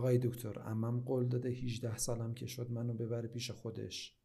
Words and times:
آقای 0.00 0.18
دکتر 0.18 0.58
امم 0.58 1.00
قول 1.00 1.28
داده 1.28 1.48
18 1.48 1.96
سالم 1.96 2.34
که 2.34 2.46
شد 2.46 2.70
منو 2.70 2.94
ببره 2.94 3.28
پیش 3.28 3.50
خودش 3.50 4.16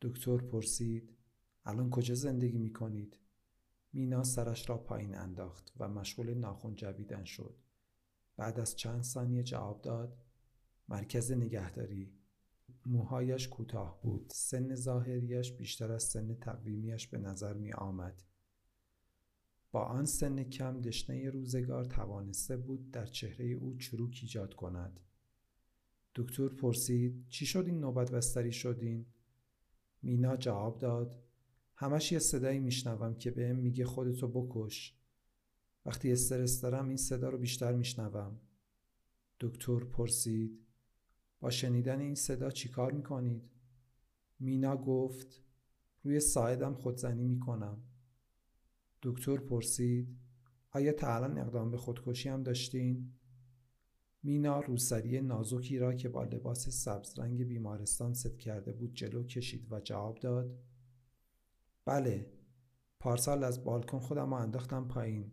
دکتر 0.00 0.36
پرسید 0.36 1.16
الان 1.64 1.90
کجا 1.90 2.14
زندگی 2.14 2.58
می 2.58 2.72
کنید؟ 2.72 3.18
مینا 3.92 4.24
سرش 4.24 4.68
را 4.68 4.78
پایین 4.78 5.14
انداخت 5.14 5.72
و 5.76 5.88
مشغول 5.88 6.34
ناخون 6.34 6.74
جویدن 6.74 7.24
شد. 7.24 7.54
بعد 8.36 8.60
از 8.60 8.76
چند 8.76 9.02
ثانیه 9.02 9.42
جواب 9.42 9.82
داد 9.82 10.16
مرکز 10.88 11.32
نگهداری 11.32 12.14
موهایش 12.86 13.48
کوتاه 13.48 14.00
بود 14.02 14.30
سن 14.34 14.74
ظاهریش 14.74 15.52
بیشتر 15.52 15.92
از 15.92 16.02
سن 16.02 16.34
تقویمیش 16.34 17.08
به 17.08 17.18
نظر 17.18 17.54
می 17.54 17.72
آمد 17.72 18.22
با 19.76 19.84
آن 19.84 20.06
سن 20.06 20.44
کم 20.44 20.80
دشنه 20.80 21.30
روزگار 21.30 21.84
توانسته 21.84 22.56
بود 22.56 22.90
در 22.90 23.06
چهره 23.06 23.44
او 23.46 23.74
چروک 23.74 24.18
ایجاد 24.22 24.54
کند. 24.54 25.00
دکتر 26.14 26.48
پرسید 26.48 27.28
چی 27.28 27.46
شد 27.46 27.66
این 27.66 27.80
نوبت 27.80 28.10
بستری 28.10 28.52
شدین؟ 28.52 29.06
مینا 30.02 30.36
جواب 30.36 30.78
داد 30.78 31.22
همش 31.74 32.12
یه 32.12 32.18
صدایی 32.18 32.58
میشنوم 32.58 33.14
که 33.14 33.30
بهم 33.30 33.56
میگه 33.56 33.84
خودتو 33.84 34.28
بکش. 34.28 34.96
وقتی 35.86 36.12
استرس 36.12 36.60
دارم 36.60 36.88
این 36.88 36.96
صدا 36.96 37.28
رو 37.28 37.38
بیشتر 37.38 37.72
میشنوم. 37.72 38.40
دکتر 39.40 39.78
پرسید 39.78 40.66
با 41.40 41.50
شنیدن 41.50 42.00
این 42.00 42.14
صدا 42.14 42.50
چیکار 42.50 42.92
می‌کنید؟ 42.92 43.50
مینا 44.38 44.76
گفت 44.76 45.42
روی 46.02 46.20
ساعدم 46.20 46.74
خودزنی 46.74 47.24
می‌کنم. 47.24 47.82
دکتر 49.06 49.36
پرسید 49.36 50.18
آیا 50.70 50.92
تا 50.92 51.14
الان 51.14 51.38
اقدام 51.38 51.70
به 51.70 51.76
خودکشی 51.76 52.28
هم 52.28 52.42
داشتین؟ 52.42 53.12
مینا 54.22 54.60
روسری 54.60 55.20
نازکی 55.20 55.78
را 55.78 55.94
که 55.94 56.08
با 56.08 56.24
لباس 56.24 56.68
سبز 56.68 57.18
رنگ 57.18 57.44
بیمارستان 57.44 58.14
ست 58.14 58.38
کرده 58.38 58.72
بود 58.72 58.94
جلو 58.94 59.22
کشید 59.22 59.72
و 59.72 59.80
جواب 59.80 60.18
داد 60.18 60.58
بله 61.84 62.32
پارسال 63.00 63.44
از 63.44 63.64
بالکن 63.64 63.98
خودم 63.98 64.34
رو 64.34 64.40
انداختم 64.40 64.88
پایین. 64.88 65.32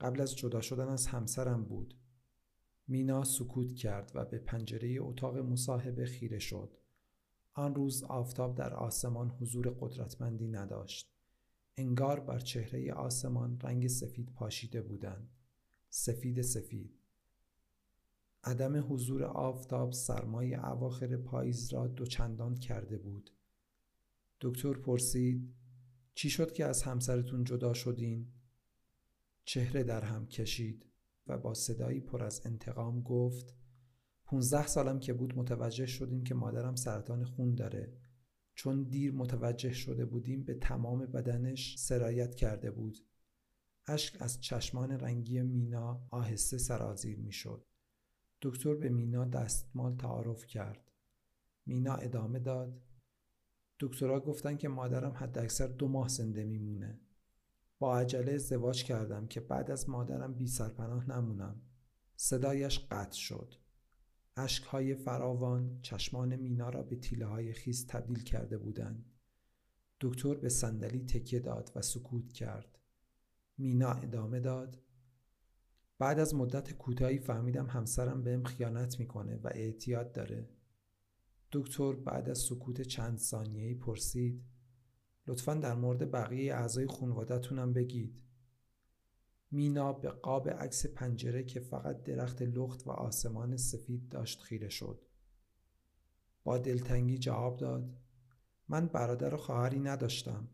قبل 0.00 0.20
از 0.20 0.36
جدا 0.36 0.60
شدن 0.60 0.88
از 0.88 1.06
همسرم 1.06 1.64
بود. 1.64 1.94
مینا 2.88 3.24
سکوت 3.24 3.74
کرد 3.74 4.12
و 4.14 4.24
به 4.24 4.38
پنجره 4.38 4.96
اتاق 5.00 5.36
مصاحبه 5.36 6.06
خیره 6.06 6.38
شد. 6.38 6.76
آن 7.52 7.74
روز 7.74 8.02
آفتاب 8.02 8.54
در 8.54 8.74
آسمان 8.74 9.30
حضور 9.30 9.76
قدرتمندی 9.80 10.48
نداشت. 10.48 11.15
انگار 11.78 12.20
بر 12.20 12.38
چهره 12.38 12.92
آسمان 12.92 13.60
رنگ 13.60 13.86
سفید 13.86 14.32
پاشیده 14.32 14.82
بودند. 14.82 15.30
سفید 15.90 16.42
سفید. 16.42 16.98
عدم 18.44 18.92
حضور 18.92 19.24
آفتاب 19.24 19.92
سرمای 19.92 20.54
اواخر 20.54 21.16
پاییز 21.16 21.72
را 21.72 21.86
دوچندان 21.86 22.54
کرده 22.54 22.98
بود. 22.98 23.30
دکتر 24.40 24.72
پرسید 24.72 25.54
چی 26.14 26.30
شد 26.30 26.52
که 26.52 26.64
از 26.64 26.82
همسرتون 26.82 27.44
جدا 27.44 27.74
شدین؟ 27.74 28.32
چهره 29.44 29.82
در 29.82 30.04
هم 30.04 30.26
کشید 30.26 30.86
و 31.26 31.38
با 31.38 31.54
صدایی 31.54 32.00
پر 32.00 32.24
از 32.24 32.46
انتقام 32.46 33.02
گفت 33.02 33.54
پونزده 34.24 34.66
سالم 34.66 35.00
که 35.00 35.12
بود 35.12 35.38
متوجه 35.38 35.86
شدیم 35.86 36.24
که 36.24 36.34
مادرم 36.34 36.74
سرطان 36.74 37.24
خون 37.24 37.54
داره. 37.54 38.05
چون 38.56 38.82
دیر 38.82 39.12
متوجه 39.12 39.72
شده 39.72 40.04
بودیم 40.04 40.42
به 40.42 40.54
تمام 40.54 41.06
بدنش 41.06 41.78
سرایت 41.78 42.34
کرده 42.34 42.70
بود. 42.70 42.98
اشک 43.86 44.22
از 44.22 44.40
چشمان 44.40 44.90
رنگی 44.90 45.42
مینا 45.42 46.06
آهسته 46.10 46.58
سرازیر 46.58 47.18
می‌شد. 47.18 47.66
دکتر 48.42 48.74
به 48.74 48.88
مینا 48.88 49.24
دستمال 49.24 49.96
تعارف 49.96 50.46
کرد. 50.46 50.92
مینا 51.66 51.94
ادامه 51.94 52.38
داد. 52.38 52.82
دکترها 53.80 54.20
گفتن 54.20 54.56
که 54.56 54.68
مادرم 54.68 55.12
حد 55.12 55.38
اکثر 55.38 55.66
دو 55.66 55.88
ماه 55.88 56.08
زنده 56.08 56.44
میمونه. 56.44 57.00
با 57.78 57.98
عجله 57.98 58.32
ازدواج 58.32 58.84
کردم 58.84 59.26
که 59.26 59.40
بعد 59.40 59.70
از 59.70 59.88
مادرم 59.88 60.34
بی 60.34 60.46
سرپناه 60.46 61.10
نمونم. 61.10 61.62
صدایش 62.16 62.86
قطع 62.90 63.18
شد. 63.18 63.54
اشکهای 64.36 64.94
فراوان 64.94 65.78
چشمان 65.82 66.36
مینا 66.36 66.68
را 66.68 66.82
به 66.82 66.96
تیله 66.96 67.26
های 67.26 67.52
خیز 67.52 67.86
تبدیل 67.86 68.22
کرده 68.22 68.58
بودند. 68.58 69.12
دکتر 70.00 70.34
به 70.34 70.48
صندلی 70.48 71.00
تکیه 71.00 71.40
داد 71.40 71.72
و 71.76 71.82
سکوت 71.82 72.32
کرد. 72.32 72.78
مینا 73.58 73.92
ادامه 73.92 74.40
داد. 74.40 74.82
بعد 75.98 76.18
از 76.18 76.34
مدت 76.34 76.72
کوتاهی 76.72 77.18
فهمیدم 77.18 77.66
همسرم 77.66 78.22
بهم 78.22 78.44
خیانت 78.44 79.00
می‌کنه 79.00 79.36
و 79.36 79.50
اعتیاد 79.54 80.12
داره. 80.12 80.48
دکتر 81.52 81.92
بعد 81.92 82.28
از 82.28 82.38
سکوت 82.38 82.82
چند 82.82 83.18
ثانیه‌ای 83.18 83.74
پرسید 83.74 84.44
لطفا 85.26 85.54
در 85.54 85.74
مورد 85.74 86.10
بقیه 86.10 86.54
اعضای 86.54 86.86
خانواده‌تونم 86.86 87.72
بگید؟ 87.72 88.25
مینا 89.50 89.92
به 89.92 90.10
قاب 90.10 90.48
عکس 90.48 90.86
پنجره 90.86 91.44
که 91.44 91.60
فقط 91.60 92.02
درخت 92.02 92.42
لخت 92.42 92.86
و 92.86 92.90
آسمان 92.90 93.56
سفید 93.56 94.08
داشت 94.08 94.42
خیره 94.42 94.68
شد. 94.68 95.06
با 96.44 96.58
دلتنگی 96.58 97.18
جواب 97.18 97.56
داد 97.56 97.98
من 98.68 98.86
برادر 98.86 99.34
و 99.34 99.36
خواهری 99.36 99.78
نداشتم. 99.78 100.48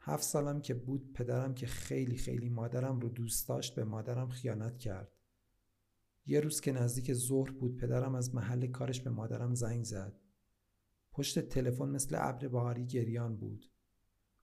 هفت 0.00 0.22
سالم 0.22 0.60
که 0.60 0.74
بود 0.74 1.12
پدرم 1.12 1.54
که 1.54 1.66
خیلی 1.66 2.16
خیلی 2.16 2.48
مادرم 2.48 3.00
رو 3.00 3.08
دوست 3.08 3.48
داشت 3.48 3.74
به 3.74 3.84
مادرم 3.84 4.28
خیانت 4.28 4.78
کرد. 4.78 5.12
یه 6.26 6.40
روز 6.40 6.60
که 6.60 6.72
نزدیک 6.72 7.12
ظهر 7.12 7.50
بود 7.50 7.76
پدرم 7.76 8.14
از 8.14 8.34
محل 8.34 8.66
کارش 8.66 9.00
به 9.00 9.10
مادرم 9.10 9.54
زنگ 9.54 9.84
زد. 9.84 10.20
پشت 11.12 11.38
تلفن 11.38 11.88
مثل 11.88 12.16
ابر 12.18 12.48
بهاری 12.48 12.86
گریان 12.86 13.36
بود 13.36 13.70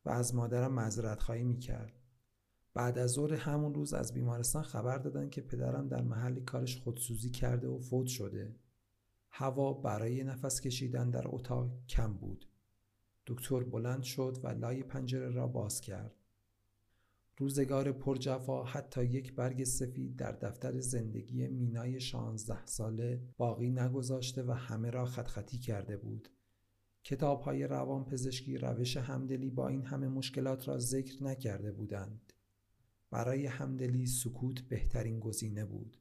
و 0.05 0.09
از 0.09 0.35
مادرم 0.35 0.73
معذرت 0.73 1.19
خواهی 1.23 1.43
می‌کرد. 1.43 2.06
بعد 2.77 2.97
از 2.97 3.11
ظهر 3.11 3.33
همون 3.33 3.73
روز 3.73 3.93
از 3.93 4.13
بیمارستان 4.13 4.63
خبر 4.63 4.97
دادن 4.97 5.29
که 5.29 5.41
پدرم 5.41 5.87
در 5.87 6.01
محل 6.01 6.39
کارش 6.39 6.77
خودسوزی 6.77 7.29
کرده 7.29 7.67
و 7.67 7.79
فوت 7.79 8.07
شده 8.07 8.55
هوا 9.29 9.73
برای 9.73 10.23
نفس 10.23 10.61
کشیدن 10.61 11.09
در 11.09 11.23
اتاق 11.25 11.71
کم 11.89 12.13
بود 12.13 12.47
دکتر 13.27 13.63
بلند 13.63 14.03
شد 14.03 14.37
و 14.43 14.47
لای 14.47 14.83
پنجره 14.83 15.29
را 15.29 15.47
باز 15.47 15.81
کرد 15.81 16.15
روزگار 17.37 17.91
پرجفا 17.91 18.63
حتی 18.63 19.05
یک 19.05 19.35
برگ 19.35 19.63
سفید 19.63 20.15
در 20.15 20.31
دفتر 20.31 20.79
زندگی 20.79 21.47
مینای 21.47 21.99
شانزده 21.99 22.65
ساله 22.65 23.21
باقی 23.37 23.69
نگذاشته 23.69 24.43
و 24.43 24.51
همه 24.51 24.89
را 24.89 25.05
خطخطی 25.05 25.57
کرده 25.57 25.97
بود. 25.97 26.29
کتاب 27.03 27.41
های 27.41 27.67
روان 27.67 28.05
پزشکی 28.05 28.57
روش 28.57 28.97
همدلی 28.97 29.49
با 29.49 29.67
این 29.67 29.85
همه 29.85 30.07
مشکلات 30.07 30.67
را 30.67 30.77
ذکر 30.79 31.23
نکرده 31.23 31.71
بودند. 31.71 32.33
برای 33.11 33.45
همدلی 33.45 34.05
سکوت 34.05 34.61
بهترین 34.61 35.19
گزینه 35.19 35.65
بود. 35.65 35.97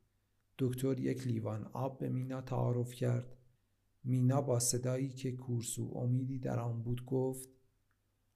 دکتر 0.58 1.00
یک 1.00 1.26
لیوان 1.26 1.64
آب 1.64 1.98
به 1.98 2.08
مینا 2.08 2.40
تعارف 2.40 2.92
کرد. 2.92 3.36
مینا 4.04 4.40
با 4.40 4.58
صدایی 4.58 5.08
که 5.08 5.32
کورسو 5.32 5.92
امیدی 5.94 6.38
در 6.38 6.60
آن 6.60 6.82
بود 6.82 7.04
گفت 7.04 7.48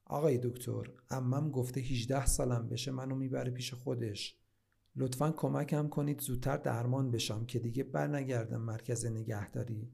آقای 0.04 0.38
دکتر 0.42 0.91
امم 1.10 1.50
گفته 1.50 1.80
18 1.80 2.26
سالم 2.26 2.69
بشه 2.69 2.91
منو 2.91 3.14
می‌بره 3.14 3.50
پیش 3.50 3.75
خودش 3.75 4.36
لطفا 4.97 5.32
کمکم 5.32 5.88
کنید 5.88 6.20
زودتر 6.20 6.56
درمان 6.56 7.10
بشم 7.10 7.47
که 7.47 7.59
دیگه 7.59 7.84
برنگردم 7.84 8.60
مرکز 8.60 9.06
نگهداری 9.06 9.92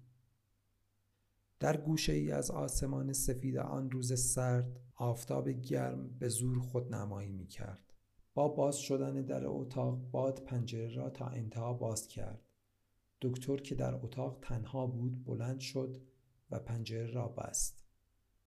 در 1.61 1.77
گوشه 1.77 2.13
ای 2.13 2.33
از 2.33 2.51
آسمان 2.51 3.13
سفید 3.13 3.57
آن 3.57 3.91
روز 3.91 4.21
سرد 4.21 4.81
آفتاب 4.97 5.49
گرم 5.49 6.09
به 6.19 6.29
زور 6.29 6.59
خود 6.61 6.95
نمایی 6.95 7.33
می 7.33 7.47
کرد. 7.47 7.86
با 8.37 8.49
باز 8.49 8.77
شدن 8.77 9.23
در 9.23 9.47
اتاق 9.47 9.99
باد 10.11 10.41
پنجره 10.45 10.95
را 10.95 11.11
تا 11.11 11.27
انتها 11.27 11.73
باز 11.73 12.09
کرد. 12.09 12.49
دکتر 13.21 13.57
که 13.57 13.75
در 13.75 13.95
اتاق 13.95 14.39
تنها 14.43 14.87
بود 14.87 15.25
بلند 15.25 15.61
شد 15.61 15.97
و 16.51 16.59
پنجره 16.59 17.07
را 17.07 17.29
بست. 17.29 17.86